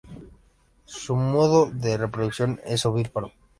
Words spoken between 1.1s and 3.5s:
modo de reproducción es ovíparo.